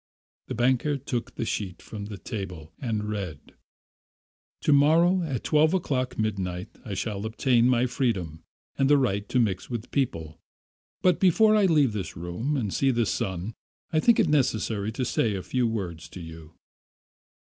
The 0.47 0.55
banker 0.55 0.97
took 0.97 1.35
the 1.35 1.45
sheet 1.45 1.79
from 1.79 2.05
the 2.05 2.17
table 2.17 2.71
and 2.81 3.03
read: 3.07 3.53
"To 4.61 4.73
morrow 4.73 5.21
at 5.21 5.43
twelve 5.43 5.75
o'clock 5.75 6.17
midnight, 6.17 6.69
I 6.83 6.95
shall 6.95 7.23
obtain 7.23 7.67
my 7.69 7.85
freedom 7.85 8.41
and 8.79 8.89
the 8.89 8.97
right 8.97 9.29
to 9.29 9.39
mix 9.39 9.69
with 9.69 9.91
people. 9.91 10.39
But 11.03 11.19
before 11.19 11.55
I 11.55 11.67
leave 11.67 11.93
this 11.93 12.17
room 12.17 12.57
and 12.57 12.73
see 12.73 12.89
the 12.89 13.05
sun 13.05 13.53
I 13.93 13.99
think 13.99 14.19
it 14.19 14.27
necessary 14.27 14.91
to 14.91 15.05
say 15.05 15.35
a 15.35 15.43
few 15.43 15.67
words 15.67 16.09
to 16.09 16.19
you. 16.19 16.55